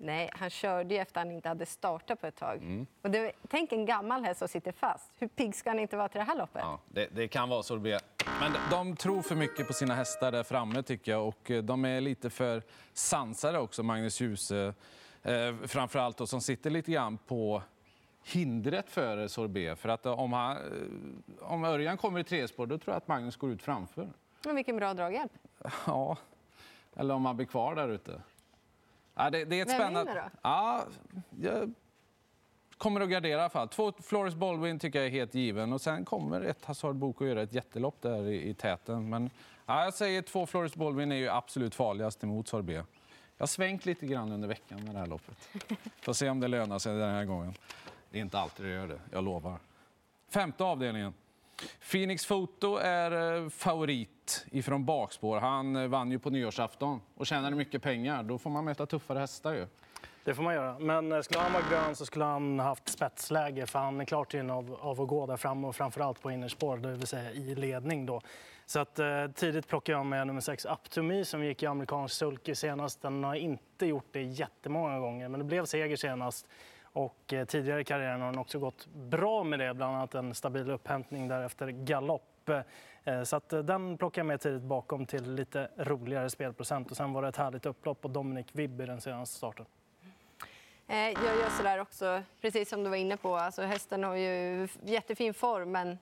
Nej, 0.03 0.31
han 0.33 0.51
körde 0.51 0.95
ju 0.95 1.01
efter 1.01 1.21
han 1.21 1.31
inte 1.31 1.49
hade 1.49 1.67
startat 1.67 2.21
på 2.21 2.27
ett 2.27 2.37
tag. 2.37 2.57
Mm. 2.57 2.87
Och 3.03 3.11
det, 3.11 3.33
tänk 3.49 3.73
en 3.73 3.87
gammal 3.87 4.25
häst 4.25 4.39
som 4.39 4.49
sitter 4.49 4.73
fast. 4.73 5.13
Hur 5.19 5.29
pigg 5.29 5.55
ska 5.55 5.71
han 5.71 5.79
inte 5.79 5.97
vara 5.97 6.09
till 6.09 6.19
det 6.19 6.25
här 6.25 6.37
loppet? 6.37 6.63
Ja, 6.63 6.79
det, 6.89 7.09
det 7.13 7.29
kan 7.29 7.49
vara 7.49 7.63
sorbet. 7.63 8.05
Men 8.41 8.53
de 8.71 8.97
tror 8.97 9.23
för 9.23 9.35
mycket 9.35 9.67
på 9.67 9.73
sina 9.73 9.95
hästar 9.95 10.33
där 10.33 10.43
framme 10.43 10.83
tycker 10.83 11.13
jag. 11.13 11.29
Och 11.29 11.51
eh, 11.51 11.63
de 11.63 11.85
är 11.85 12.01
lite 12.01 12.31
för 12.31 12.63
sansade 12.93 13.59
också, 13.59 13.83
Magnus 13.83 14.21
Djuse. 14.21 14.75
Eh, 15.23 15.57
framförallt 15.67 16.21
och 16.21 16.29
som 16.29 16.41
sitter 16.41 16.71
lite 16.71 16.93
grann 16.93 17.19
på 17.19 17.63
hindret 18.25 18.91
för 18.91 19.29
sorbet. 19.29 19.79
För 19.79 19.89
att 19.89 20.07
om, 20.07 20.33
han, 20.33 20.57
eh, 20.57 21.53
om 21.53 21.65
Örjan 21.65 21.97
kommer 21.97 22.21
i 22.21 22.25
trespår, 22.25 22.67
då 22.67 22.79
tror 22.79 22.93
jag 22.95 22.97
att 22.97 23.09
Magnus 23.09 23.37
går 23.37 23.51
ut 23.51 23.63
framför. 23.63 24.09
Men 24.45 24.57
vilken 24.57 24.77
bra 24.77 24.95
draghjälp. 24.95 25.33
Ja, 25.87 26.17
eller 26.97 27.15
om 27.15 27.25
han 27.25 27.37
blir 27.37 27.47
kvar 27.47 27.75
där 27.75 27.89
ute. 27.89 28.23
Ja, 29.15 29.31
det, 29.31 29.45
det 29.45 29.59
är 29.59 29.63
ett 29.63 29.69
Vem 29.69 29.75
spännande... 29.75 30.13
vinner 30.13 30.31
då? 30.33 30.39
Ja, 30.43 30.85
jag 31.41 31.75
kommer 32.81 33.01
att 33.01 33.11
gardera 33.11 33.39
i 33.39 33.41
alla 33.41 33.51
fall. 33.51 33.69
Två 33.69 33.93
Flores 34.03 34.35
Baldwin 34.35 34.79
tycker 34.79 34.99
jag 34.99 35.07
är 35.07 35.11
helt 35.11 35.35
given. 35.35 35.73
Och 35.73 35.81
sen 35.81 36.05
kommer 36.05 36.41
ett 36.41 36.65
Hazard 36.65 36.97
Boko 36.97 37.27
göra 37.27 37.43
ett 37.43 37.53
jättelopp 37.53 38.03
där 38.03 38.29
i, 38.29 38.49
i 38.49 38.55
täten. 38.55 39.09
Men 39.09 39.31
ja, 39.67 39.85
jag 39.85 39.95
säger 39.95 40.23
två 40.23 40.47
Flores 40.47 40.75
Baldwin 40.75 41.13
är 41.13 41.17
ju 41.17 41.29
absolut 41.29 41.75
farligast 41.75 42.25
emot 42.25 42.49
Sorbet. 42.49 42.87
Jag 43.37 43.43
har 43.43 43.47
svängt 43.47 43.87
lite 43.87 44.07
grann 44.07 44.33
under 44.33 44.49
veckan 44.49 44.85
med 44.85 44.95
det 44.95 44.99
här 44.99 45.07
loppet. 45.07 45.49
Får 46.01 46.13
se 46.13 46.29
om 46.29 46.41
det 46.41 46.49
lönar 46.49 46.79
sig 46.79 46.97
den 46.97 47.11
här 47.11 47.25
gången. 47.25 47.55
Det 48.11 48.19
är 48.19 48.23
inte 48.23 48.39
alltid 48.39 48.67
det 48.67 48.73
gör 48.73 48.89
det, 48.89 49.01
jag 49.13 49.25
lovar. 49.25 49.59
Femte 50.31 50.65
avdelningen. 50.65 51.15
Phoenix 51.91 52.27
Foto 52.27 52.77
är 52.77 53.43
eh, 53.43 53.49
favorit 53.49 54.47
ifrån 54.51 54.85
bakspår. 54.85 55.41
Han 55.41 55.77
eh, 55.77 55.89
vann 55.89 56.11
ju 56.11 56.19
på 56.19 56.31
nyårsafton 56.31 57.01
och 57.15 57.27
tjänade 57.27 57.57
mycket 57.57 57.83
pengar. 57.83 58.23
Då 58.23 58.39
får 58.39 58.51
man 58.51 58.65
möta 58.65 58.87
tuffare 58.87 59.19
hästar 59.19 59.53
ju. 59.53 59.67
Det 60.25 60.35
får 60.35 60.43
man 60.43 60.55
göra. 60.55 60.79
Men 60.79 61.13
eh, 61.13 61.21
skulle 61.21 61.41
han 61.41 61.53
vara 61.53 61.63
grön 61.71 61.97
så 61.97 62.07
skulle 62.07 62.25
han 62.25 62.59
haft 62.59 62.89
spetsläge 62.89 63.67
för 63.67 63.79
han 63.79 64.01
är 64.01 64.05
klart 64.05 64.35
in 64.35 64.51
av, 64.51 64.79
av 64.81 65.01
att 65.01 65.09
gå 65.09 65.27
där 65.27 65.37
framme 65.37 65.67
och 65.67 65.77
framförallt 65.77 66.23
på 66.23 66.31
innerspår, 66.31 66.77
det 66.77 66.89
vill 66.89 67.07
säga 67.07 67.31
i 67.31 67.55
ledning 67.55 68.07
då. 68.07 68.21
Så 68.67 68.81
att, 68.81 68.99
eh, 68.99 69.27
tidigt 69.35 69.69
plockar 69.69 69.93
jag 69.93 70.07
med 70.07 70.27
nummer 70.27 70.41
6 70.41 70.65
Up 70.65 70.91
to 70.91 71.03
Me 71.03 71.25
som 71.25 71.45
gick 71.45 71.63
i 71.63 71.67
amerikansk 71.67 72.15
sulky 72.15 72.55
senast. 72.55 73.03
Den 73.03 73.25
har 73.25 73.35
inte 73.35 73.87
gjort 73.87 74.09
det 74.13 74.23
jättemånga 74.23 74.99
gånger 74.99 75.29
men 75.29 75.41
det 75.41 75.45
blev 75.45 75.65
seger 75.65 75.97
senast. 75.97 76.47
Och 76.93 77.33
eh, 77.33 77.45
tidigare 77.45 77.81
i 77.81 77.85
karriären 77.85 78.21
har 78.21 78.31
den 78.31 78.39
också 78.39 78.59
gått 78.59 78.87
bra 78.87 79.45
med 79.45 79.59
det, 79.59 79.75
bland 79.75 79.97
annat 79.97 80.15
en 80.15 80.35
stabil 80.35 80.71
upphämtning 80.71 81.29
därefter 81.29 81.69
galopp. 81.69 82.49
Eh, 83.05 83.23
så 83.23 83.37
att 83.37 83.53
eh, 83.53 83.59
den 83.59 83.99
plockar 83.99 84.21
jag 84.21 84.27
med 84.27 84.41
tidigt 84.41 84.63
bakom 84.63 85.07
till 85.07 85.35
lite 85.35 85.71
roligare 85.77 86.31
spelprocent. 86.31 86.91
Och 86.91 86.97
sen 86.97 87.13
var 87.13 87.23
det 87.23 87.29
ett 87.29 87.37
härligt 87.37 87.67
upplopp 87.67 88.01
på 88.01 88.09
Dominic 88.09 88.47
Vibb 88.53 88.81
i 88.81 88.87
den 88.87 89.01
senaste 89.01 89.37
starten. 89.37 89.67
Eh, 90.91 90.97
jag 90.97 91.37
gör 91.37 91.51
sådär 91.57 91.81
också, 91.81 92.23
precis 92.41 92.69
som 92.69 92.85
du 92.85 92.91
var 92.91 92.97
inne 92.97 93.17
på. 93.17 93.37
Alltså, 93.37 93.63
hästen 93.63 94.05
har 94.05 94.15
ju 94.15 94.69
jättefin 94.85 95.35
form, 95.35 95.73
men 95.73 95.99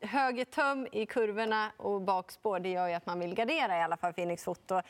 höger 0.00 0.44
töm 0.44 0.88
i 0.92 1.06
kurvorna 1.06 1.72
och 1.76 2.00
bakspår 2.00 2.58
det 2.58 2.68
gör 2.68 2.88
ju 2.88 2.94
att 2.94 3.06
man 3.06 3.20
vill 3.20 3.34
gardera 3.34 3.78
i 3.78 3.82
alla 3.82 3.96
fall 3.96 4.12
Phoenix 4.12 4.44
Foto. 4.44 4.80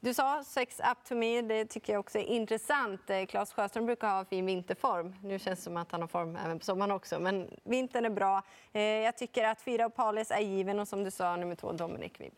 Du 0.00 0.14
sa 0.14 0.44
sex 0.44 0.80
up 0.80 1.08
to 1.08 1.14
me, 1.14 1.42
det 1.42 1.64
tycker 1.64 1.92
jag 1.92 2.00
också 2.00 2.18
är 2.18 2.22
intressant. 2.22 3.10
Eh, 3.10 3.26
Claes 3.26 3.52
Sjöström 3.52 3.86
brukar 3.86 4.08
ha 4.08 4.24
fin 4.24 4.46
vinterform. 4.46 5.14
Nu 5.22 5.38
känns 5.38 5.58
det 5.58 5.62
som 5.62 5.76
att 5.76 5.92
han 5.92 6.00
har 6.00 6.08
form 6.08 6.38
även 6.44 6.58
på 6.58 6.64
sommaren 6.64 6.90
också, 6.90 7.18
men 7.18 7.50
vintern 7.62 8.04
är 8.04 8.10
bra. 8.10 8.42
Eh, 8.72 8.82
jag 8.82 9.16
tycker 9.16 9.44
att 9.44 9.60
fyra 9.60 9.86
Opales 9.86 10.30
är 10.30 10.40
given 10.40 10.80
och 10.80 10.88
som 10.88 11.04
du 11.04 11.10
sa, 11.10 11.36
nummer 11.36 11.54
två 11.54 11.72
Dominic 11.72 12.12
Vibb. 12.18 12.34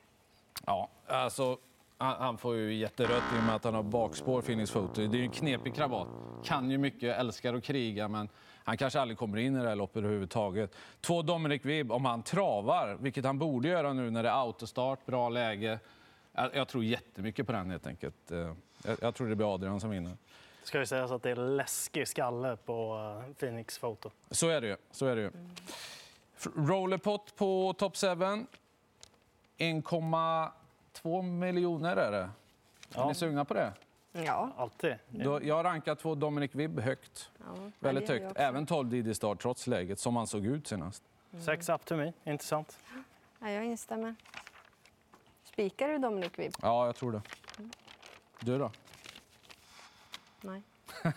Ja, 0.67 0.89
alltså, 1.07 1.59
han, 2.01 2.39
får 2.39 2.57
ju 2.57 2.75
jätterött 2.75 3.23
i 3.37 3.39
och 3.41 3.45
med 3.45 3.55
att 3.55 3.65
han 3.65 3.75
har 3.75 3.83
bakspår, 3.83 4.43
Phoenix 4.43 4.71
Photo. 4.71 5.07
Det 5.07 5.17
är 5.17 5.19
ju 5.19 5.25
en 5.25 5.31
knepig 5.31 5.75
krabat. 5.75 6.09
Kan 6.45 6.71
ju 6.71 6.79
mycket, 6.79 7.19
älskar 7.19 7.55
att 7.55 7.65
kriga, 7.65 8.09
men 8.09 8.29
han 8.65 8.77
kanske 8.77 9.01
aldrig 9.01 9.19
kommer 9.19 9.39
in 9.39 9.57
i 9.57 9.63
det 9.63 9.69
här 9.69 9.77
loppet 9.77 9.97
överhuvudtaget. 9.97 10.75
Två 11.01 11.23
Dominic 11.23 11.65
Vibb, 11.65 11.93
om 11.93 12.05
han 12.05 12.23
travar, 12.23 12.97
vilket 13.01 13.25
han 13.25 13.39
borde 13.39 13.69
göra 13.69 13.93
nu 13.93 14.11
när 14.11 14.23
det 14.23 14.29
är 14.29 14.43
autostart, 14.43 15.07
bra 15.07 15.29
läge. 15.29 15.79
Jag, 16.33 16.51
jag 16.57 16.69
tror 16.69 16.85
jättemycket 16.85 17.47
på 17.47 17.53
den 17.53 17.71
helt 17.71 17.87
enkelt. 17.87 18.31
Eh, 18.31 18.39
Jag, 18.85 18.97
jag 19.01 19.15
tror 19.15 19.29
det 19.29 19.37
blir 19.37 19.55
Adrian 19.55 19.81
som 19.81 19.91
vinner. 19.91 20.11
Det 20.61 20.67
ska 20.67 20.79
ju 20.79 20.87
sägas 20.87 21.11
att 21.11 21.23
det 21.23 21.31
är 21.31 21.37
läskig 21.37 22.09
skalle 22.09 22.57
på 22.57 22.97
eh, 23.29 23.35
Phoenix 23.35 23.79
Photo. 23.79 24.11
Så 24.31 24.49
är 24.49 24.61
det 24.61 24.67
ju. 24.67 24.77
Så 24.91 25.07
är 25.07 25.17
det 25.17 25.23
ju. 25.23 25.31
Rollerpot 26.57 27.37
på 27.37 27.75
Top 27.79 27.97
7. 27.97 28.07
1,2 30.95 31.23
miljoner 31.23 31.97
är 31.97 32.11
det. 32.13 32.19
Är 32.19 32.31
Ja. 32.95 33.09
ni 33.09 33.15
sugna 33.15 33.45
på 33.45 33.55
det? 33.55 33.73
Ja, 34.13 34.51
Alltid. 34.57 34.95
Då, 35.09 35.43
jag 35.45 35.55
har 35.55 35.65
rankat 35.65 35.99
två 35.99 36.15
Dominic 36.15 36.55
Vibb 36.55 36.81
högt. 36.81 37.31
ja 37.39 37.71
Väldigt 37.79 38.09
högt. 38.09 38.37
Även 38.37 38.67
12 38.67 38.89
Didi 38.89 39.15
Start 39.15 39.41
trots 39.43 39.67
läget, 39.67 39.99
som 39.99 40.17
han 40.17 40.27
såg 40.27 40.47
ut 40.47 40.67
senast. 40.67 41.03
Sex 41.45 41.69
up 41.69 41.85
to 41.85 41.97
me, 41.97 42.13
intressant. 42.25 42.79
Ja, 43.41 43.51
jag 43.51 43.65
instämmer. 43.65 44.15
Spikar 45.45 45.89
du 45.89 45.99
Dominic 45.99 46.39
Vibb? 46.39 46.53
Ja, 46.63 46.87
jag 46.87 46.97
tror 46.97 47.13
det. 47.13 47.23
Du 48.41 48.59
då? 48.59 48.71
Nej. 50.41 50.63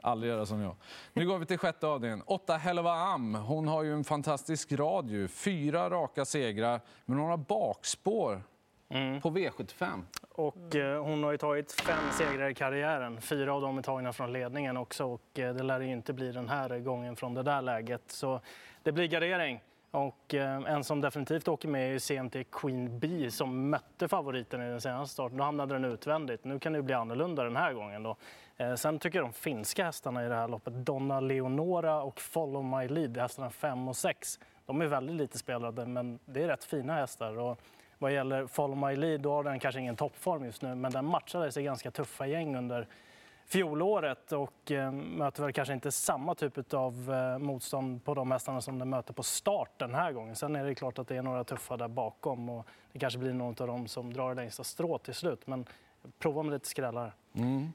Aldrig 0.00 0.32
göra 0.32 0.46
som 0.46 0.60
jag. 0.60 0.76
Nu 1.14 1.26
går 1.26 1.38
vi 1.38 1.46
till 1.46 1.58
sjätte 1.58 1.86
avdelningen. 1.86 2.22
Åtta 2.26 2.56
Helva 2.56 2.92
Am. 2.92 3.34
Hon 3.34 3.68
har 3.68 3.82
ju 3.82 3.92
en 3.94 4.04
fantastisk 4.04 4.72
rad. 4.72 5.10
Ju. 5.10 5.28
Fyra 5.28 5.90
raka 5.90 6.24
segrar, 6.24 6.80
men 7.04 7.18
hon 7.18 7.30
har 7.30 7.36
bakspår 7.36 8.42
Mm. 8.88 9.20
på 9.20 9.30
V75. 9.30 10.02
Och 10.32 10.76
eh, 10.76 11.04
hon 11.04 11.24
har 11.24 11.36
tagit 11.36 11.72
fem 11.72 12.10
segrar 12.12 12.48
i 12.50 12.54
karriären. 12.54 13.20
Fyra 13.20 13.54
av 13.54 13.60
dem 13.62 13.78
är 13.78 13.82
tagna 13.82 14.12
från 14.12 14.32
ledningen 14.32 14.76
också 14.76 15.04
och 15.04 15.38
eh, 15.38 15.54
det 15.54 15.62
lär 15.62 15.80
ju 15.80 15.92
inte 15.92 16.12
bli 16.12 16.32
den 16.32 16.48
här 16.48 16.78
gången 16.78 17.16
från 17.16 17.34
det 17.34 17.42
där 17.42 17.62
läget. 17.62 18.02
Så 18.06 18.40
det 18.82 18.92
blir 18.92 19.06
gardering. 19.06 19.60
Och 19.92 20.34
eh, 20.34 20.56
en 20.66 20.84
som 20.84 21.00
definitivt 21.00 21.48
åker 21.48 21.68
med 21.68 21.94
är 21.94 21.98
CMT 21.98 22.50
Queen 22.52 22.98
Bee 22.98 23.30
som 23.30 23.70
mötte 23.70 24.08
favoriten 24.08 24.62
i 24.62 24.64
den 24.64 24.80
senaste 24.80 25.12
starten. 25.12 25.38
Då 25.38 25.44
hamnade 25.44 25.74
den 25.74 25.84
utvändigt. 25.84 26.44
Nu 26.44 26.58
kan 26.58 26.72
det 26.72 26.82
bli 26.82 26.94
annorlunda 26.94 27.44
den 27.44 27.56
här 27.56 27.72
gången. 27.72 28.02
Då. 28.02 28.16
Eh, 28.56 28.74
sen 28.74 28.98
tycker 28.98 29.18
jag 29.18 29.26
de 29.26 29.32
finska 29.32 29.84
hästarna 29.84 30.26
i 30.26 30.28
det 30.28 30.34
här 30.34 30.48
loppet, 30.48 30.74
Donna 30.74 31.20
Leonora 31.20 32.02
och 32.02 32.20
Follow 32.20 32.64
My 32.64 32.88
Lead, 32.88 33.16
hästarna 33.16 33.50
5 33.50 33.88
och 33.88 33.96
6, 33.96 34.40
de 34.66 34.80
är 34.80 34.86
väldigt 34.86 35.16
lite 35.16 35.38
spelade 35.38 35.86
men 35.86 36.18
det 36.24 36.42
är 36.42 36.48
rätt 36.48 36.64
fina 36.64 36.94
hästar. 36.94 37.38
Och 37.38 37.60
vad 37.98 38.12
gäller 38.12 38.46
Follow 38.46 38.88
My 38.88 38.96
Lead, 38.96 39.20
då 39.20 39.32
har 39.32 39.44
den 39.44 39.58
kanske 39.58 39.80
ingen 39.80 39.96
toppform 39.96 40.44
just 40.44 40.62
nu, 40.62 40.74
men 40.74 40.92
den 40.92 41.04
matchade 41.04 41.52
sig 41.52 41.64
ganska 41.64 41.90
tuffa 41.90 42.26
gäng 42.26 42.56
under 42.56 42.86
fjolåret 43.52 44.32
och 44.32 44.70
eh, 44.70 44.92
möter 44.92 45.42
väl 45.42 45.52
kanske 45.52 45.74
inte 45.74 45.92
samma 45.92 46.34
typ 46.34 46.74
av 46.74 47.14
eh, 47.14 47.38
motstånd 47.38 48.04
på 48.04 48.14
de 48.14 48.30
hästarna 48.30 48.60
som 48.60 48.78
den 48.78 48.90
möter 48.90 49.14
på 49.14 49.22
start 49.22 49.70
den 49.78 49.94
här 49.94 50.12
gången. 50.12 50.36
Sen 50.36 50.56
är 50.56 50.64
det 50.64 50.74
klart 50.74 50.98
att 50.98 51.08
det 51.08 51.16
är 51.16 51.22
några 51.22 51.44
tuffa 51.44 51.76
där 51.76 51.88
bakom 51.88 52.48
och 52.48 52.66
det 52.92 52.98
kanske 52.98 53.18
blir 53.18 53.32
någon 53.32 53.54
av 53.60 53.66
dem 53.66 53.88
som 53.88 54.12
drar 54.12 54.28
det 54.28 54.34
längsta 54.34 54.64
strået 54.64 55.02
till 55.02 55.14
slut. 55.14 55.46
Men 55.46 55.66
prova 56.18 56.42
med 56.42 56.52
lite 56.52 56.68
skrällar. 56.68 57.14
Mm. 57.34 57.72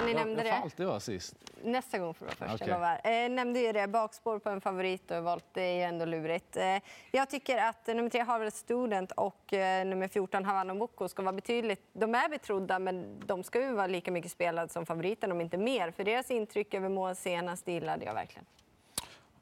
Ja, 0.00 0.06
ni 0.06 0.12
Jag, 0.12 0.18
nämnde 0.26 0.42
jag 0.42 0.50
får 0.52 0.56
det. 0.58 0.62
alltid 0.62 0.86
vara 0.86 1.00
sist. 1.00 1.34
Nästa 1.64 1.98
gång 1.98 2.14
får 2.14 2.26
du 2.26 2.32
vara 2.40 2.50
först. 2.50 2.62
Okej. 2.62 2.98
Jag. 3.04 3.24
Eh, 3.24 3.30
nämnde 3.30 3.60
ju 3.60 3.72
det. 3.72 3.86
Bakspår 3.88 4.38
på 4.38 4.50
en 4.50 4.60
favorit 4.60 5.10
och 5.10 5.24
valt. 5.24 5.44
Det 5.52 5.62
är 5.62 5.74
ju 5.74 5.82
ändå 5.82 6.04
lurigt. 6.04 6.56
Eh, 6.56 6.76
jag 7.10 7.30
tycker 7.30 7.58
att 7.58 7.88
eh, 7.88 7.94
nummer 7.94 8.10
tre 8.10 8.20
Harvard 8.20 8.52
Student 8.52 9.12
och 9.12 9.52
eh, 9.54 9.84
nummer 9.86 10.08
14 10.08 10.44
Havana 10.44 10.74
Moko 10.74 11.08
ska 11.08 11.22
vara 11.22 11.32
betydligt... 11.32 11.82
De 11.92 12.14
är 12.14 12.28
betrodda, 12.28 12.78
men 12.78 13.20
de 13.26 13.42
ska 13.44 13.60
ju 13.60 13.72
vara 13.72 13.86
lika 13.86 14.10
mycket 14.10 14.30
spelade 14.30 14.68
som 14.68 14.86
favoriten, 14.86 15.32
om 15.32 15.40
inte 15.40 15.56
mer. 15.58 15.90
För 15.90 16.04
deras 16.04 16.30
intryck 16.30 16.74
över 16.74 16.88
mål 16.88 17.16
senast 17.16 17.68
gillade 17.68 18.04
jag 18.04 18.14
verkligen. 18.14 18.44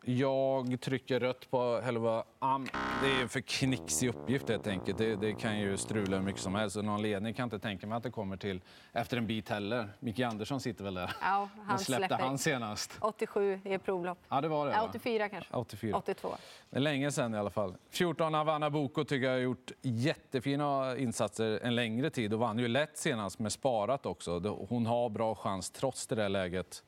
Jag 0.04 0.80
trycker 0.80 1.20
rött 1.20 1.50
på 1.50 1.80
Helva 1.80 2.24
Am. 2.38 2.66
Det 3.02 3.10
är 3.10 3.22
en 3.22 3.28
för 3.28 3.40
knixig 3.40 4.08
uppgift 4.08 4.48
helt 4.48 4.66
enkelt. 4.66 4.98
Det, 4.98 5.16
det 5.16 5.32
kan 5.32 5.58
ju 5.58 5.76
strula 5.76 6.16
hur 6.16 6.24
mycket 6.24 6.40
som 6.40 6.54
helst. 6.54 6.76
Och 6.76 6.84
någon 6.84 7.02
ledning 7.02 7.34
kan 7.34 7.44
inte 7.44 7.58
tänka 7.58 7.86
mig 7.86 7.96
att 7.96 8.02
det 8.02 8.10
kommer 8.10 8.36
till 8.36 8.60
efter 8.92 9.16
en 9.16 9.26
bit 9.26 9.48
heller. 9.48 9.88
Micke 10.00 10.20
Andersson 10.20 10.60
sitter 10.60 10.84
väl 10.84 10.94
där. 10.94 11.12
Ja, 11.20 11.48
han 11.66 11.78
släppte 11.78 12.06
släpper 12.08 12.24
han 12.24 12.38
senast? 12.38 12.98
87 13.00 13.60
i 13.64 13.78
provlopp. 13.78 14.18
Ja, 14.28 14.40
det 14.40 14.48
var 14.48 14.66
det. 14.66 14.72
Va? 14.72 14.86
84 14.88 15.28
kanske. 15.28 15.54
84. 15.54 15.96
82. 15.96 16.28
Det 16.70 16.76
är 16.76 16.80
länge 16.80 17.10
sedan 17.12 17.34
i 17.34 17.38
alla 17.38 17.50
fall. 17.50 17.74
14 17.90 18.34
Havana 18.34 18.70
Boko 18.70 19.04
tycker 19.04 19.26
jag 19.26 19.34
har 19.34 19.40
gjort 19.40 19.72
jättefina 19.82 20.96
insatser 20.96 21.60
en 21.62 21.74
längre 21.74 22.10
tid 22.10 22.34
och 22.34 22.40
vann 22.40 22.58
ju 22.58 22.68
lätt 22.68 22.98
senast 22.98 23.38
med 23.38 23.52
sparat 23.52 24.06
också. 24.06 24.38
Hon 24.68 24.86
har 24.86 25.08
bra 25.08 25.34
chans 25.34 25.70
trots 25.70 26.06
det 26.06 26.14
där 26.14 26.28
läget. 26.28 26.82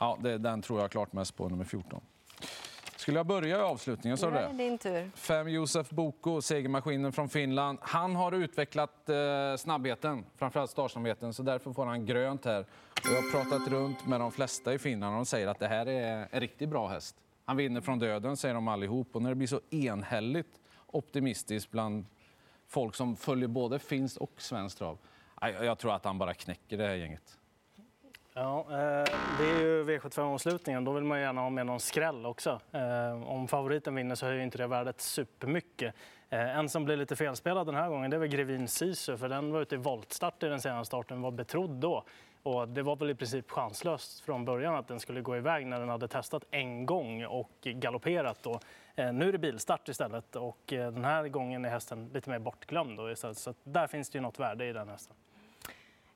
Ja, 0.00 0.18
det, 0.22 0.38
den 0.38 0.62
tror 0.62 0.80
jag 0.80 0.90
klart 0.90 1.12
mest 1.12 1.36
på, 1.36 1.48
nummer 1.48 1.64
14. 1.64 2.00
Skulle 2.96 3.18
jag 3.18 3.26
börja 3.26 3.58
i 3.58 3.60
avslutningen? 3.60 4.18
Så 4.18 4.26
är 4.28 4.48
det 4.48 4.52
din 4.52 4.78
tur. 4.78 5.10
Fem 5.14 5.48
Josef 5.48 5.90
Boko, 5.90 6.42
segermaskinen 6.42 7.12
från 7.12 7.28
Finland. 7.28 7.78
Han 7.82 8.16
har 8.16 8.32
utvecklat 8.32 9.08
eh, 9.08 9.16
snabbheten, 9.58 10.24
framförallt 10.36 10.70
startsnabbheten, 10.70 11.34
så 11.34 11.42
därför 11.42 11.72
får 11.72 11.86
han 11.86 12.06
grönt 12.06 12.44
här. 12.44 12.60
Och 12.90 13.06
jag 13.06 13.22
har 13.22 13.30
pratat 13.30 13.68
runt 13.68 14.06
med 14.06 14.20
de 14.20 14.32
flesta 14.32 14.74
i 14.74 14.78
Finland 14.78 15.14
och 15.14 15.18
de 15.18 15.26
säger 15.26 15.46
att 15.46 15.58
det 15.58 15.68
här 15.68 15.86
är 15.86 16.28
en 16.30 16.40
riktigt 16.40 16.68
bra 16.68 16.88
häst. 16.88 17.16
Han 17.44 17.56
vinner 17.56 17.80
från 17.80 17.98
döden, 17.98 18.36
säger 18.36 18.54
de 18.54 18.68
allihop. 18.68 19.16
Och 19.16 19.22
när 19.22 19.28
det 19.28 19.36
blir 19.36 19.48
så 19.48 19.60
enhälligt 19.70 20.60
optimistiskt 20.86 21.70
bland 21.70 22.06
folk 22.68 22.94
som 22.94 23.16
följer 23.16 23.48
både 23.48 23.78
finskt 23.78 24.16
och 24.16 24.32
svenskt 24.36 24.78
trav, 24.78 24.98
jag, 25.40 25.64
jag 25.64 25.78
tror 25.78 25.94
att 25.94 26.04
han 26.04 26.18
bara 26.18 26.34
knäcker 26.34 26.78
det 26.78 26.86
här 26.86 26.94
gänget. 26.94 27.38
Ja, 28.38 28.60
eh, 28.70 29.14
det 29.38 29.50
är 29.50 29.60
ju 29.60 29.84
V75-omslutningen. 29.84 30.84
Då 30.84 30.92
vill 30.92 31.04
man 31.04 31.20
gärna 31.20 31.40
ha 31.40 31.50
med 31.50 31.66
någon 31.66 31.80
skräll 31.80 32.26
också. 32.26 32.60
Eh, 32.72 33.28
om 33.28 33.48
favoriten 33.48 33.94
vinner 33.94 34.14
så 34.14 34.26
höjer 34.26 34.40
inte 34.40 34.58
det 34.58 34.66
värdet 34.66 35.00
supermycket. 35.00 35.94
Eh, 36.30 36.58
en 36.58 36.68
som 36.68 36.84
blir 36.84 36.96
lite 36.96 37.16
felspelad 37.16 37.66
den 37.66 37.74
här 37.74 37.88
gången 37.88 38.10
det 38.10 38.16
är 38.16 38.18
väl 38.18 38.28
Grevin 38.28 38.68
Sisu, 38.68 39.16
för 39.16 39.28
den 39.28 39.52
var 39.52 39.60
ute 39.62 39.74
i 39.74 39.78
voltstart 39.78 40.42
i 40.42 40.46
den 40.46 40.60
senaste 40.60 40.86
starten, 40.86 41.22
var 41.22 41.30
betrodd 41.30 41.70
då. 41.70 42.04
Och 42.42 42.68
det 42.68 42.82
var 42.82 42.96
väl 42.96 43.10
i 43.10 43.14
princip 43.14 43.50
chanslöst 43.50 44.20
från 44.20 44.44
början 44.44 44.74
att 44.74 44.88
den 44.88 45.00
skulle 45.00 45.20
gå 45.20 45.36
iväg 45.36 45.66
när 45.66 45.80
den 45.80 45.88
hade 45.88 46.08
testat 46.08 46.44
en 46.50 46.86
gång 46.86 47.24
och 47.24 47.50
galopperat. 47.62 48.42
Då. 48.42 48.60
Nu 48.96 49.28
är 49.28 49.32
det 49.32 49.38
bilstart 49.38 49.88
istället 49.88 50.36
och 50.36 50.62
den 50.66 51.04
här 51.04 51.28
gången 51.28 51.64
är 51.64 51.68
hästen 51.68 52.10
lite 52.14 52.30
mer 52.30 52.38
bortglömd. 52.38 52.98
Då 52.98 53.10
istället. 53.10 53.38
Så 53.38 53.54
där 53.64 53.86
finns 53.86 54.10
det 54.10 54.18
ju 54.18 54.22
något 54.22 54.38
värde 54.38 54.66
i 54.66 54.72
den 54.72 54.88
hästen. 54.88 55.16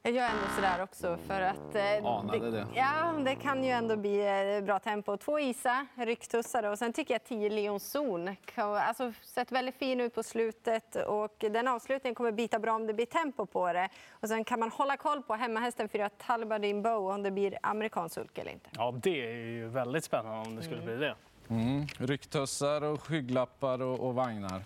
Jag 0.02 0.12
gör 0.12 0.24
ändå 0.24 0.46
sådär 0.54 0.82
också 0.82 1.18
för 1.26 1.40
att... 1.40 1.74
Eh, 1.74 2.06
Anade 2.06 2.50
det. 2.50 2.66
Ja, 2.74 3.14
det 3.24 3.34
kan 3.34 3.64
ju 3.64 3.70
ändå 3.70 3.96
bli 3.96 4.54
eh, 4.56 4.64
bra 4.64 4.78
tempo. 4.78 5.16
Två 5.16 5.40
Isa, 5.40 5.86
rycktussare 5.94 6.70
och 6.70 6.78
sen 6.78 6.92
tycker 6.92 7.14
jag 7.14 7.24
10 7.24 7.50
Leon 7.50 7.80
Zon. 7.80 8.36
Alltså, 8.56 9.12
sett 9.22 9.52
väldigt 9.52 9.76
fin 9.76 10.00
ut 10.00 10.14
på 10.14 10.22
slutet 10.22 10.96
och 10.96 11.34
den 11.38 11.68
avslutningen 11.68 12.14
kommer 12.14 12.32
bita 12.32 12.58
bra 12.58 12.74
om 12.74 12.86
det 12.86 12.94
blir 12.94 13.06
tempo 13.06 13.46
på 13.46 13.72
det. 13.72 13.88
Och 14.10 14.28
sen 14.28 14.44
kan 14.44 14.60
man 14.60 14.70
hålla 14.70 14.96
koll 14.96 15.22
på 15.22 15.34
hemmahästen 15.34 15.88
4 15.88 16.08
Talbardin 16.08 16.82
Bow 16.82 17.14
om 17.14 17.22
det 17.22 17.30
blir 17.30 17.58
amerikansk 17.62 18.14
sulk 18.14 18.38
eller 18.38 18.52
inte. 18.52 18.70
Ja, 18.76 18.94
det 19.02 19.26
är 19.26 19.34
ju 19.34 19.68
väldigt 19.68 20.04
spännande 20.04 20.48
om 20.48 20.56
det 20.56 20.62
skulle 20.62 20.82
bli 20.82 20.96
det. 20.96 21.14
Mm. 21.48 21.86
Rycktussar 21.98 22.82
och 22.82 23.02
skygglappar 23.02 23.82
och, 23.82 24.00
och 24.00 24.14
vagnar. 24.14 24.62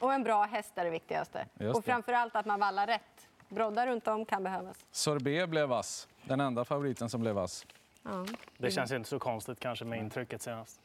Och 0.00 0.12
en 0.12 0.22
bra 0.22 0.42
häst 0.42 0.72
är 0.74 0.84
det 0.84 0.90
viktigaste. 0.90 1.46
Just 1.58 1.76
och 1.76 1.82
det. 1.82 1.90
framför 1.90 2.12
allt 2.12 2.36
att 2.36 2.46
man 2.46 2.60
vallar 2.60 2.86
rätt. 2.86 3.28
Broddar 3.52 3.86
runt 3.86 4.08
om 4.08 4.24
kan 4.24 4.42
behövas. 4.42 4.86
Sorbet 4.90 5.48
blev 5.48 5.68
vass. 5.68 6.08
Den 6.24 6.40
enda 6.40 6.64
favoriten 6.64 7.08
som 7.10 7.20
blev 7.20 7.34
vass. 7.34 7.66
Ja. 8.02 8.26
Det 8.58 8.70
känns 8.70 8.92
inte 8.92 9.08
så 9.08 9.18
konstigt 9.18 9.60
kanske 9.60 9.84
med 9.84 9.98
intrycket 9.98 10.42
senast. 10.42 10.80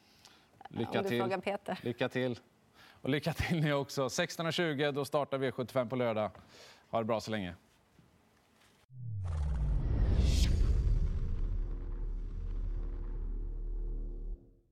Lycka 0.70 0.90
om 0.92 1.04
du 1.04 1.10
till. 1.10 1.76
Lycka 1.82 2.10
till. 2.10 2.40
Och 3.02 3.10
lycka 3.10 3.34
till 3.34 3.62
ni 3.62 3.74
också. 3.74 4.08
16.20, 4.08 4.92
då 4.92 5.06
startar 5.06 5.38
V75 5.38 5.90
på 5.90 5.96
lördag. 5.96 6.32
Ha 6.90 7.00
det 7.00 7.06
bra 7.06 7.22
så 7.22 7.32
länge. 7.32 7.56